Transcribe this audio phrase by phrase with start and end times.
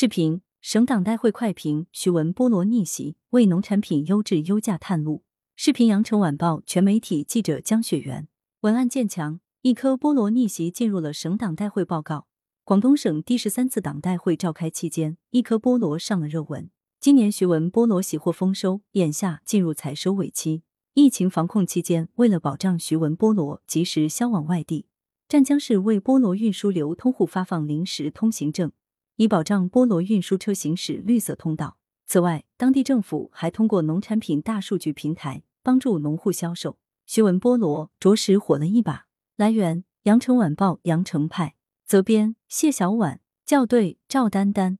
[0.00, 5.24] 视频：省党代会快评：徐闻菠萝逆袭，为农产品优质优价探路。
[5.56, 8.28] 视频：羊城晚报全媒体记者江雪媛。
[8.60, 12.28] 文案渐强，一颗菠萝逆袭进入了省党代会报告。
[12.62, 16.70] 广东省第十三次党代会召开期间，一颗菠萝上了热文。
[17.00, 20.62] 今年徐闻菠萝喜获丰收，眼下进入采收尾期。
[20.94, 24.86] 疫情防控期间，为了保障徐闻菠萝及时销往外地。
[25.28, 28.70] 湛江市为菠萝运输流通户发放临时通行证，
[29.18, 31.76] 以保障菠萝运输车行驶绿色通道。
[32.06, 36.78] 此外，当地政府还通过农产品大数据平台帮助农户销售。
[37.04, 39.06] 徐闻菠萝着实火了一把。
[39.36, 44.78] 来源：羊城晚报羊城派，责编：谢小婉，校对：赵丹丹。